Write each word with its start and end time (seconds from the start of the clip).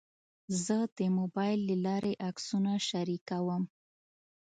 زه 0.63 0.77
د 0.97 0.99
موبایل 1.17 1.59
له 1.69 1.75
لارې 1.85 2.13
عکسونه 2.27 2.71
شریکوم. 2.87 3.63